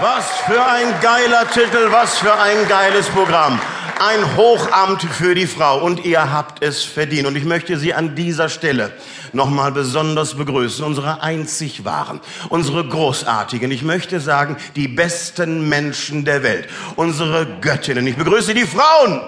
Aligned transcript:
Was 0.00 0.26
für 0.46 0.62
ein 0.62 0.92
geiler 1.00 1.48
Titel, 1.50 1.90
was 1.90 2.18
für 2.18 2.38
ein 2.38 2.68
geiles 2.68 3.06
Programm. 3.08 3.58
Ein 3.98 4.36
Hochamt 4.36 5.02
für 5.02 5.34
die 5.34 5.46
Frau 5.46 5.78
und 5.78 6.04
ihr 6.04 6.30
habt 6.30 6.62
es 6.62 6.84
verdient. 6.84 7.26
Und 7.26 7.34
ich 7.34 7.46
möchte 7.46 7.78
Sie 7.78 7.94
an 7.94 8.14
dieser 8.14 8.50
Stelle 8.50 8.92
nochmal 9.32 9.72
besonders 9.72 10.34
begrüßen, 10.34 10.84
unsere 10.84 11.22
einzig 11.22 11.86
wahren, 11.86 12.20
unsere 12.50 12.86
großartigen, 12.86 13.70
ich 13.70 13.82
möchte 13.82 14.20
sagen, 14.20 14.58
die 14.74 14.86
besten 14.86 15.66
Menschen 15.70 16.26
der 16.26 16.42
Welt, 16.42 16.68
unsere 16.96 17.46
Göttinnen. 17.62 18.06
Ich 18.06 18.16
begrüße 18.16 18.52
die 18.52 18.66
Frauen. 18.66 19.22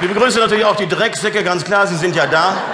Ich 0.00 0.08
begrüße 0.08 0.38
natürlich 0.38 0.64
auch 0.64 0.76
die 0.76 0.88
Drecksäcke, 0.88 1.42
ganz 1.42 1.64
klar, 1.64 1.88
sie 1.88 1.96
sind 1.96 2.14
ja 2.14 2.26
da 2.26 2.69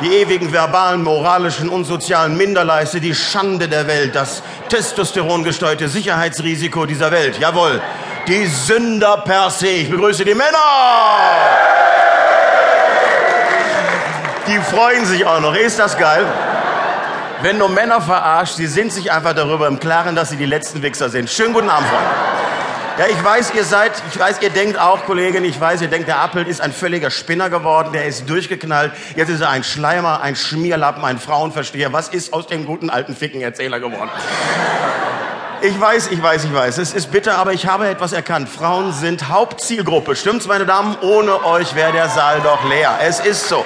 die 0.00 0.12
ewigen 0.16 0.52
verbalen, 0.52 1.02
moralischen 1.02 1.68
und 1.68 1.84
sozialen 1.84 2.36
Minderleiste, 2.36 3.00
die 3.00 3.14
Schande 3.14 3.68
der 3.68 3.86
Welt, 3.86 4.14
das 4.14 4.42
testosterongesteuerte 4.68 5.88
Sicherheitsrisiko 5.88 6.86
dieser 6.86 7.10
Welt. 7.10 7.38
Jawohl, 7.38 7.80
die 8.26 8.46
Sünder 8.46 9.18
per 9.18 9.50
se. 9.50 9.68
Ich 9.68 9.90
begrüße 9.90 10.24
die 10.24 10.34
Männer. 10.34 10.58
Die 14.46 14.58
freuen 14.58 15.06
sich 15.06 15.24
auch 15.24 15.40
noch. 15.40 15.54
Ist 15.54 15.78
das 15.78 15.96
geil? 15.96 16.26
Wenn 17.42 17.58
du 17.58 17.68
Männer 17.68 18.00
verarscht, 18.00 18.54
sie 18.54 18.66
sind 18.66 18.92
sich 18.92 19.12
einfach 19.12 19.34
darüber 19.34 19.66
im 19.66 19.78
Klaren, 19.78 20.16
dass 20.16 20.30
sie 20.30 20.36
die 20.36 20.46
letzten 20.46 20.82
Wichser 20.82 21.08
sind. 21.10 21.28
Schönen 21.28 21.52
guten 21.52 21.68
Abend, 21.68 21.88
Freunde. 21.88 22.33
Ja, 22.96 23.06
ich 23.08 23.24
weiß, 23.24 23.54
ihr 23.56 23.64
seid, 23.64 23.90
ich 24.08 24.16
weiß, 24.16 24.40
ihr 24.40 24.50
denkt 24.50 24.78
auch, 24.78 25.04
Kollegin, 25.04 25.44
ich 25.44 25.60
weiß, 25.60 25.82
ihr 25.82 25.88
denkt, 25.88 26.06
der 26.06 26.18
Appelt 26.18 26.46
ist 26.46 26.60
ein 26.60 26.72
völliger 26.72 27.10
Spinner 27.10 27.50
geworden, 27.50 27.92
der 27.92 28.04
ist 28.04 28.30
durchgeknallt. 28.30 28.92
Jetzt 29.16 29.30
ist 29.30 29.40
er 29.40 29.50
ein 29.50 29.64
Schleimer, 29.64 30.20
ein 30.22 30.36
Schmierlappen, 30.36 31.04
ein 31.04 31.18
Frauenversteher. 31.18 31.92
Was 31.92 32.08
ist 32.08 32.32
aus 32.32 32.46
dem 32.46 32.66
guten 32.66 32.90
alten 32.90 33.16
Fickenerzähler 33.16 33.80
geworden? 33.80 34.10
Ich 35.60 35.80
weiß, 35.80 36.12
ich 36.12 36.22
weiß, 36.22 36.44
ich 36.44 36.54
weiß. 36.54 36.78
Es 36.78 36.92
ist 36.92 37.10
bitter, 37.10 37.36
aber 37.36 37.52
ich 37.52 37.66
habe 37.66 37.88
etwas 37.88 38.12
erkannt. 38.12 38.48
Frauen 38.48 38.92
sind 38.92 39.28
Hauptzielgruppe. 39.28 40.14
Stimmt's, 40.14 40.46
meine 40.46 40.64
Damen? 40.64 40.96
Ohne 41.00 41.44
euch 41.44 41.74
wäre 41.74 41.90
der 41.90 42.08
Saal 42.10 42.42
doch 42.42 42.62
leer. 42.68 42.98
Es 43.02 43.18
ist 43.18 43.48
so. 43.48 43.64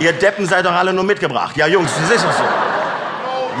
Ihr 0.00 0.14
Deppen 0.14 0.46
seid 0.46 0.64
doch 0.64 0.72
alle 0.72 0.92
nur 0.92 1.04
mitgebracht. 1.04 1.56
Ja, 1.56 1.68
Jungs, 1.68 1.92
das 2.00 2.16
ist 2.16 2.24
doch 2.24 2.32
so. 2.32 2.44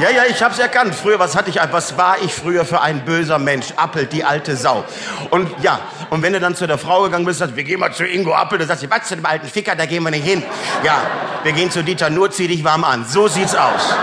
Ja, 0.00 0.10
ja, 0.10 0.24
ich 0.28 0.42
hab's 0.42 0.58
erkannt. 0.58 0.92
Früher, 0.94 1.20
was 1.20 1.36
hatte 1.36 1.50
ich, 1.50 1.60
was 1.70 1.96
war 1.96 2.16
ich 2.20 2.34
früher 2.34 2.64
für 2.64 2.80
ein 2.80 3.04
böser 3.04 3.38
Mensch? 3.38 3.66
Appelt, 3.76 4.12
die 4.12 4.24
alte 4.24 4.56
Sau. 4.56 4.84
Und 5.30 5.48
ja, 5.62 5.78
und 6.10 6.22
wenn 6.22 6.32
du 6.32 6.40
dann 6.40 6.56
zu 6.56 6.66
der 6.66 6.78
Frau 6.78 7.02
gegangen 7.02 7.24
bist, 7.24 7.38
sagst, 7.38 7.54
wir 7.54 7.62
gehen 7.62 7.78
mal 7.78 7.92
zu 7.92 8.04
Ingo 8.04 8.34
Appel, 8.34 8.58
dann 8.58 8.66
sagst 8.66 8.82
du, 8.82 8.90
was 8.90 9.06
zu 9.06 9.14
dem 9.14 9.24
alten 9.24 9.46
Ficker, 9.46 9.76
da 9.76 9.86
gehen 9.86 10.02
wir 10.02 10.10
nicht 10.10 10.26
hin. 10.26 10.42
Ja, 10.82 11.00
wir 11.44 11.52
gehen 11.52 11.70
zu 11.70 11.84
Dieter, 11.84 12.10
nur 12.10 12.30
zieh 12.30 12.48
dich 12.48 12.64
warm 12.64 12.82
an. 12.82 13.04
So 13.06 13.28
sieht's 13.28 13.54
aus. 13.54 13.94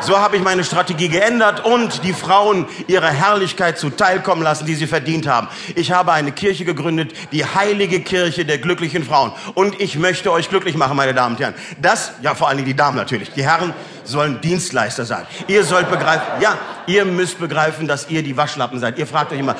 So 0.00 0.18
habe 0.18 0.36
ich 0.36 0.42
meine 0.42 0.64
Strategie 0.64 1.08
geändert 1.08 1.64
und 1.64 2.04
die 2.04 2.12
Frauen 2.12 2.66
ihre 2.88 3.10
Herrlichkeit 3.10 3.78
zuteilkommen 3.78 4.44
lassen, 4.44 4.66
die 4.66 4.74
sie 4.74 4.86
verdient 4.86 5.26
haben. 5.26 5.48
Ich 5.76 5.92
habe 5.92 6.12
eine 6.12 6.30
Kirche 6.30 6.66
gegründet, 6.66 7.14
die 7.32 7.46
heilige 7.46 8.00
Kirche 8.00 8.44
der 8.44 8.58
glücklichen 8.58 9.02
Frauen. 9.02 9.32
Und 9.54 9.80
ich 9.80 9.96
möchte 9.96 10.30
euch 10.30 10.50
glücklich 10.50 10.76
machen, 10.76 10.96
meine 10.96 11.14
Damen 11.14 11.36
und 11.36 11.40
Herren. 11.40 11.54
Das, 11.80 12.12
ja 12.20 12.34
vor 12.34 12.48
allen 12.48 12.58
Dingen 12.58 12.68
die 12.68 12.76
Damen 12.76 12.98
natürlich. 12.98 13.30
Die 13.32 13.44
Herren 13.44 13.72
sollen 14.04 14.40
Dienstleister 14.40 15.04
sein. 15.04 15.26
Ihr 15.48 15.64
sollt 15.64 15.90
begreifen, 15.90 16.40
ja, 16.40 16.56
ihr 16.86 17.04
müsst 17.04 17.38
begreifen, 17.38 17.88
dass 17.88 18.08
ihr 18.10 18.22
die 18.22 18.36
Waschlappen 18.36 18.78
seid. 18.80 18.98
Ihr 18.98 19.06
fragt 19.06 19.32
euch 19.32 19.38
immer, 19.38 19.56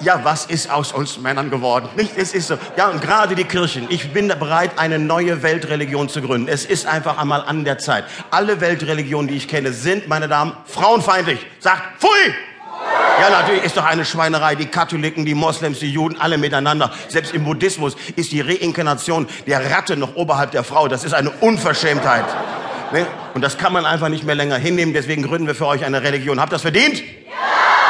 ja, 0.00 0.20
was 0.22 0.46
ist 0.46 0.70
aus 0.70 0.92
uns 0.92 1.18
Männern 1.18 1.50
geworden? 1.50 1.88
Nicht, 1.96 2.16
es 2.16 2.34
ist 2.34 2.48
so. 2.48 2.58
Ja, 2.76 2.88
und 2.88 3.00
gerade 3.00 3.34
die 3.34 3.44
Kirchen. 3.44 3.86
Ich 3.88 4.12
bin 4.12 4.28
bereit, 4.28 4.72
eine 4.76 4.98
neue 4.98 5.42
Weltreligion 5.42 6.08
zu 6.08 6.22
gründen. 6.22 6.48
Es 6.48 6.64
ist 6.64 6.86
einfach 6.86 7.18
einmal 7.18 7.42
an 7.42 7.64
der 7.64 7.78
Zeit. 7.78 8.04
Alle 8.30 8.60
Weltreligionen, 8.60 9.28
die 9.28 9.36
ich 9.36 9.48
kenne, 9.48 9.72
sind, 9.72 10.08
meine 10.08 10.28
Damen, 10.28 10.52
frauenfeindlich. 10.66 11.46
Sagt, 11.60 12.00
pfui! 12.00 12.34
Ja, 13.18 13.30
natürlich 13.30 13.64
ist 13.64 13.76
doch 13.76 13.84
eine 13.84 14.04
Schweinerei. 14.04 14.54
Die 14.54 14.66
Katholiken, 14.66 15.24
die 15.24 15.34
Moslems, 15.34 15.78
die 15.78 15.90
Juden, 15.90 16.20
alle 16.20 16.36
miteinander. 16.36 16.92
Selbst 17.08 17.32
im 17.32 17.44
Buddhismus 17.44 17.96
ist 18.14 18.32
die 18.32 18.42
Reinkarnation 18.42 19.26
der 19.46 19.70
Ratte 19.70 19.96
noch 19.96 20.16
oberhalb 20.16 20.50
der 20.50 20.64
Frau. 20.64 20.86
Das 20.86 21.02
ist 21.04 21.14
eine 21.14 21.30
Unverschämtheit. 21.30 22.26
Ne? 22.92 23.06
Und 23.34 23.42
das 23.42 23.58
kann 23.58 23.72
man 23.72 23.86
einfach 23.86 24.08
nicht 24.08 24.24
mehr 24.24 24.34
länger 24.34 24.56
hinnehmen. 24.56 24.94
Deswegen 24.94 25.22
gründen 25.22 25.46
wir 25.46 25.54
für 25.54 25.66
euch 25.66 25.84
eine 25.84 26.02
Religion. 26.02 26.40
Habt 26.40 26.52
ihr 26.52 26.56
das 26.56 26.62
verdient? 26.62 27.00
Ja! 27.00 27.06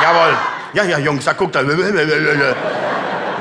Jawohl. 0.02 0.36
Ja, 0.72 0.84
ja, 0.84 0.98
Jungs, 0.98 1.24
da 1.24 1.32
guckt 1.32 1.54
da. 1.54 1.62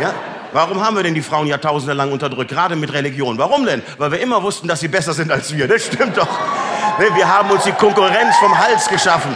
Ja? 0.02 0.14
Warum 0.52 0.86
haben 0.86 0.96
wir 0.98 1.04
denn 1.04 1.14
die 1.14 1.22
Frauen 1.22 1.48
jahrtausende 1.48 1.94
lang 1.94 2.12
unterdrückt? 2.12 2.50
Gerade 2.50 2.76
mit 2.76 2.92
Religion. 2.94 3.38
Warum 3.38 3.66
denn? 3.66 3.82
Weil 3.98 4.12
wir 4.12 4.20
immer 4.20 4.44
wussten, 4.44 4.68
dass 4.68 4.82
sie 4.82 4.90
besser 4.90 5.14
sind 5.14 5.32
als 5.32 5.56
wir. 5.56 5.68
Das 5.68 5.86
stimmt 5.86 6.18
doch. 6.18 6.28
Ne? 7.00 7.08
Wir 7.16 7.28
haben 7.28 7.50
uns 7.52 7.64
die 7.64 7.72
Konkurrenz 7.72 8.36
vom 8.38 8.58
Hals 8.58 8.88
geschaffen. 8.90 9.36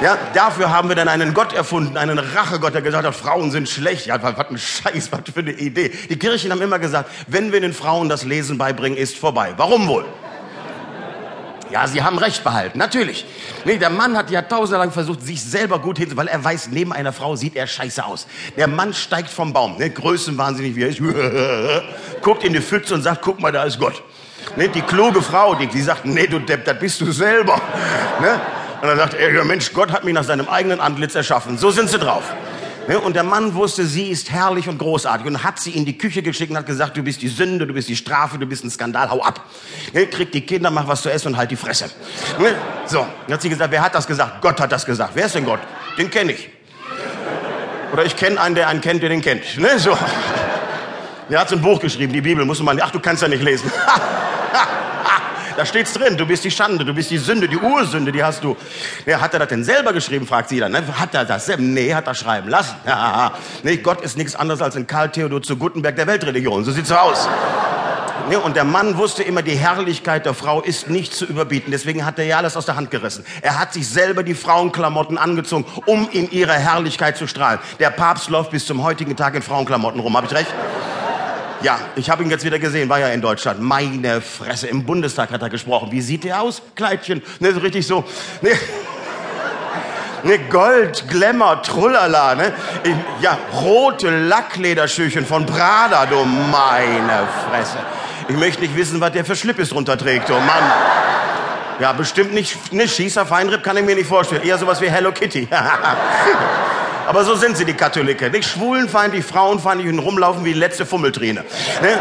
Ja, 0.00 0.16
dafür 0.34 0.70
haben 0.70 0.88
wir 0.88 0.96
dann 0.96 1.08
einen 1.08 1.34
Gott 1.34 1.52
erfunden, 1.52 1.96
einen 1.96 2.18
Rachegott, 2.18 2.72
der 2.72 2.82
gesagt 2.82 3.06
hat, 3.06 3.14
Frauen 3.14 3.50
sind 3.50 3.68
schlecht. 3.68 4.06
Ja, 4.06 4.22
was 4.22 4.50
ein 4.50 4.58
Scheiß, 4.58 5.10
was 5.10 5.20
für 5.32 5.40
eine 5.40 5.52
Idee. 5.52 5.90
Die 6.08 6.18
Kirchen 6.18 6.52
haben 6.52 6.62
immer 6.62 6.78
gesagt, 6.78 7.10
wenn 7.26 7.50
wir 7.50 7.60
den 7.60 7.72
Frauen 7.72 8.08
das 8.08 8.24
Lesen 8.24 8.58
beibringen, 8.58 8.96
ist 8.98 9.16
vorbei. 9.16 9.54
Warum 9.56 9.88
wohl? 9.88 10.04
Ja, 11.70 11.86
Sie 11.86 12.02
haben 12.02 12.18
Recht 12.18 12.44
behalten, 12.44 12.78
natürlich. 12.78 13.26
Nee, 13.64 13.76
der 13.76 13.90
Mann 13.90 14.16
hat 14.16 14.30
jahrtausendelang 14.30 14.90
versucht, 14.90 15.22
sich 15.22 15.42
selber 15.42 15.78
gut 15.78 15.98
hinzusetzen, 15.98 16.16
weil 16.16 16.28
er 16.28 16.42
weiß, 16.42 16.68
neben 16.70 16.92
einer 16.92 17.12
Frau 17.12 17.36
sieht 17.36 17.56
er 17.56 17.66
scheiße 17.66 18.04
aus. 18.04 18.26
Der 18.56 18.68
Mann 18.68 18.94
steigt 18.94 19.28
vom 19.28 19.52
Baum, 19.52 19.76
ne, 19.76 19.90
größenwahnsinnig 19.90 20.76
wie 20.76 20.82
er 20.82 20.88
ist, 20.88 21.00
guckt 22.22 22.44
in 22.44 22.52
die 22.52 22.60
Pfütze 22.60 22.94
und 22.94 23.02
sagt, 23.02 23.22
guck 23.22 23.40
mal, 23.40 23.52
da 23.52 23.64
ist 23.64 23.78
Gott. 23.78 24.02
Ne, 24.56 24.68
die 24.68 24.82
kluge 24.82 25.20
Frau, 25.20 25.54
die, 25.54 25.66
die 25.66 25.82
sagt, 25.82 26.06
nee, 26.06 26.26
du 26.26 26.38
Depp, 26.38 26.64
das 26.64 26.78
bist 26.78 27.00
du 27.00 27.12
selber. 27.12 27.60
Ne? 28.20 28.40
Und 28.80 28.88
dann 28.88 28.96
sagt 28.96 29.14
er, 29.14 29.32
ja 29.32 29.44
Mensch, 29.44 29.72
Gott 29.72 29.92
hat 29.92 30.02
mich 30.04 30.14
nach 30.14 30.24
seinem 30.24 30.48
eigenen 30.48 30.80
Antlitz 30.80 31.14
erschaffen. 31.14 31.56
So 31.56 31.70
sind 31.70 31.88
sie 31.88 31.98
drauf. 31.98 32.22
Und 32.96 33.14
der 33.14 33.22
Mann 33.22 33.54
wusste, 33.54 33.84
sie 33.84 34.08
ist 34.08 34.30
herrlich 34.30 34.66
und 34.66 34.78
großartig 34.78 35.26
und 35.26 35.44
hat 35.44 35.58
sie 35.60 35.72
in 35.72 35.84
die 35.84 35.98
Küche 35.98 36.22
geschickt 36.22 36.50
und 36.50 36.56
hat 36.56 36.64
gesagt, 36.64 36.96
du 36.96 37.02
bist 37.02 37.20
die 37.20 37.28
Sünde, 37.28 37.66
du 37.66 37.74
bist 37.74 37.88
die 37.88 37.96
Strafe, 37.96 38.38
du 38.38 38.46
bist 38.46 38.64
ein 38.64 38.70
Skandal, 38.70 39.10
hau 39.10 39.22
ab. 39.22 39.44
Krieg 40.10 40.32
die 40.32 40.40
Kinder, 40.40 40.70
mach 40.70 40.88
was 40.88 41.02
zu 41.02 41.10
essen 41.10 41.28
und 41.28 41.36
halt 41.36 41.50
die 41.50 41.56
Fresse. 41.56 41.90
So, 42.86 43.06
dann 43.26 43.34
hat 43.34 43.42
sie 43.42 43.50
gesagt, 43.50 43.70
wer 43.70 43.82
hat 43.82 43.94
das 43.94 44.06
gesagt? 44.06 44.40
Gott 44.40 44.58
hat 44.58 44.72
das 44.72 44.86
gesagt. 44.86 45.10
Wer 45.14 45.26
ist 45.26 45.34
denn 45.34 45.44
Gott? 45.44 45.60
Den 45.98 46.10
kenne 46.10 46.32
ich. 46.32 46.48
Oder 47.92 48.06
ich 48.06 48.16
kenne 48.16 48.40
einen, 48.40 48.54
der 48.54 48.68
einen 48.68 48.80
kennt, 48.80 49.02
der 49.02 49.10
den 49.10 49.20
kennt. 49.20 49.58
Ne? 49.58 49.78
So. 49.78 49.96
Der 51.28 51.40
hat 51.40 51.50
so 51.50 51.56
ein 51.56 51.62
Buch 51.62 51.80
geschrieben, 51.80 52.12
die 52.14 52.22
Bibel, 52.22 52.44
muss 52.46 52.62
man, 52.62 52.80
ach, 52.80 52.90
du 52.90 53.00
kannst 53.00 53.20
ja 53.20 53.28
nicht 53.28 53.42
lesen. 53.42 53.70
Da 55.58 55.66
steht's 55.66 55.92
drin, 55.92 56.16
du 56.16 56.24
bist 56.24 56.44
die 56.44 56.52
Schande, 56.52 56.84
du 56.84 56.94
bist 56.94 57.10
die 57.10 57.18
Sünde, 57.18 57.48
die 57.48 57.56
Ursünde, 57.56 58.12
die 58.12 58.22
hast 58.22 58.44
du. 58.44 58.56
Ja, 59.06 59.20
hat 59.20 59.32
er 59.32 59.40
das 59.40 59.48
denn 59.48 59.64
selber 59.64 59.92
geschrieben, 59.92 60.24
fragt 60.24 60.50
sie 60.50 60.60
dann. 60.60 60.70
Ne? 60.70 60.84
Hat 61.00 61.12
er 61.16 61.24
das 61.24 61.46
selber? 61.46 61.64
Nee, 61.64 61.92
hat 61.92 62.06
er 62.06 62.14
schreiben 62.14 62.48
lassen. 62.48 62.76
Ja, 62.86 63.32
nee, 63.64 63.78
Gott 63.78 64.00
ist 64.00 64.16
nichts 64.16 64.36
anderes 64.36 64.62
als 64.62 64.76
ein 64.76 64.86
Karl 64.86 65.10
Theodor 65.10 65.42
zu 65.42 65.56
Gutenberg 65.56 65.96
der 65.96 66.06
Weltreligion. 66.06 66.64
So 66.64 66.70
sieht's 66.70 66.92
aus. 66.92 67.28
Ja, 68.30 68.38
und 68.38 68.54
der 68.54 68.62
Mann 68.64 68.98
wusste 68.98 69.24
immer, 69.24 69.42
die 69.42 69.56
Herrlichkeit 69.56 70.26
der 70.26 70.34
Frau 70.34 70.60
ist 70.60 70.88
nicht 70.90 71.12
zu 71.12 71.24
überbieten. 71.24 71.72
Deswegen 71.72 72.06
hat 72.06 72.20
er 72.20 72.26
ja 72.26 72.36
alles 72.36 72.56
aus 72.56 72.66
der 72.66 72.76
Hand 72.76 72.92
gerissen. 72.92 73.24
Er 73.42 73.58
hat 73.58 73.72
sich 73.72 73.88
selber 73.88 74.22
die 74.22 74.34
Frauenklamotten 74.34 75.18
angezogen, 75.18 75.64
um 75.86 76.08
in 76.12 76.30
ihrer 76.30 76.54
Herrlichkeit 76.54 77.16
zu 77.16 77.26
strahlen. 77.26 77.58
Der 77.80 77.90
Papst 77.90 78.30
läuft 78.30 78.52
bis 78.52 78.64
zum 78.64 78.84
heutigen 78.84 79.16
Tag 79.16 79.34
in 79.34 79.42
Frauenklamotten 79.42 80.00
rum. 80.00 80.16
Hab 80.16 80.24
ich 80.24 80.34
recht? 80.34 80.54
Ja, 81.60 81.80
ich 81.96 82.08
habe 82.08 82.22
ihn 82.22 82.30
jetzt 82.30 82.44
wieder 82.44 82.60
gesehen, 82.60 82.88
war 82.88 83.00
ja 83.00 83.08
in 83.08 83.20
Deutschland. 83.20 83.60
Meine 83.60 84.20
Fresse, 84.20 84.68
im 84.68 84.84
Bundestag 84.84 85.32
hat 85.32 85.42
er 85.42 85.50
gesprochen. 85.50 85.90
Wie 85.90 86.00
sieht 86.00 86.22
der 86.22 86.40
aus? 86.40 86.62
Kleidchen, 86.76 87.20
ne, 87.40 87.52
so 87.52 87.58
richtig 87.58 87.84
so. 87.84 88.04
Ne, 88.42 88.50
ne 90.22 90.38
Gold, 90.50 91.04
Glamour, 91.08 91.62
Trullala, 91.62 92.36
ne? 92.36 92.52
Ja, 93.20 93.36
rote 93.60 94.08
Lacklederschüchen 94.08 95.26
von 95.26 95.46
Prada, 95.46 96.06
du 96.06 96.24
meine 96.24 97.26
Fresse. 97.50 97.78
Ich 98.28 98.36
möchte 98.36 98.62
nicht 98.62 98.76
wissen, 98.76 99.00
was 99.00 99.10
der 99.10 99.24
für 99.24 99.34
Schlippes 99.34 99.70
drunter 99.70 99.98
trägt, 99.98 100.28
du 100.28 100.34
Mann. 100.34 100.72
Ja, 101.80 101.92
bestimmt 101.92 102.34
nicht, 102.34 102.72
ne, 102.72 102.86
Schießer, 102.86 103.26
Feinripp 103.26 103.64
kann 103.64 103.76
ich 103.76 103.84
mir 103.84 103.96
nicht 103.96 104.08
vorstellen. 104.08 104.42
Eher 104.42 104.58
sowas 104.58 104.80
wie 104.80 104.88
Hello 104.88 105.10
Kitty. 105.10 105.48
Aber 107.08 107.24
so 107.24 107.34
sind 107.34 107.56
sie, 107.56 107.64
die 107.64 107.72
Katholiken. 107.72 108.30
Nicht 108.32 108.50
schwulenfeindlich, 108.50 109.24
frauenfeindlich 109.24 109.90
und 109.90 109.98
rumlaufen 109.98 110.44
wie 110.44 110.52
die 110.52 110.58
letzte 110.58 110.84
Fummeltrine. 110.84 111.42
Ne? 111.80 111.98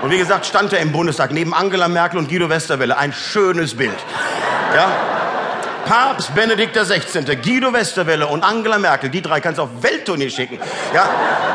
Und 0.00 0.12
wie 0.12 0.18
gesagt, 0.18 0.46
stand 0.46 0.72
er 0.72 0.78
im 0.78 0.92
Bundestag 0.92 1.32
neben 1.32 1.52
Angela 1.52 1.88
Merkel 1.88 2.20
und 2.20 2.28
Guido 2.28 2.48
Westerwelle. 2.48 2.96
Ein 2.96 3.12
schönes 3.12 3.76
Bild. 3.76 3.96
Ja? 4.72 4.92
Papst 5.86 6.32
Benedikt 6.36 6.76
XVI., 6.76 7.34
Guido 7.34 7.72
Westerwelle 7.72 8.28
und 8.28 8.44
Angela 8.44 8.78
Merkel, 8.78 9.10
die 9.10 9.22
drei 9.22 9.40
kannst 9.40 9.58
du 9.58 9.62
auf 9.64 9.70
Welttournee 9.80 10.30
schicken. 10.30 10.60
Ja? 10.94 11.08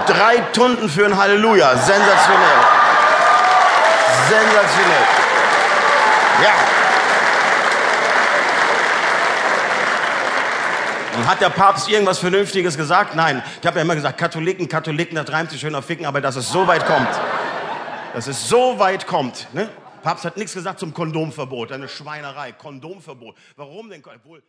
Drei 0.05 0.39
Tunden 0.51 0.89
für 0.89 1.05
ein 1.05 1.15
Halleluja. 1.15 1.69
Sensationell. 1.77 2.59
Sensationell. 4.27 5.07
Ja. 6.43 6.51
Hat 11.29 11.41
der 11.41 11.51
Papst 11.51 11.87
irgendwas 11.87 12.17
Vernünftiges 12.17 12.75
gesagt? 12.75 13.15
Nein. 13.15 13.43
Ich 13.61 13.67
habe 13.67 13.77
ja 13.77 13.83
immer 13.83 13.93
gesagt, 13.93 14.17
Katholiken, 14.17 14.67
Katholiken, 14.67 15.13
das 15.13 15.31
reimt 15.31 15.51
sich 15.51 15.61
schön 15.61 15.75
auf 15.75 15.85
Ficken, 15.85 16.07
aber 16.07 16.21
dass 16.21 16.35
es 16.35 16.49
so 16.49 16.65
weit 16.65 16.87
kommt. 16.87 17.07
Dass 18.15 18.25
es 18.25 18.49
so 18.49 18.79
weit 18.79 19.05
kommt. 19.05 19.47
Ne? 19.53 19.69
Papst 20.01 20.25
hat 20.25 20.37
nichts 20.37 20.55
gesagt 20.55 20.79
zum 20.79 20.91
Kondomverbot. 20.91 21.71
Eine 21.71 21.87
Schweinerei. 21.87 22.53
Kondomverbot. 22.53 23.35
Warum 23.57 23.91
denn? 23.91 24.01
Obwohl 24.03 24.41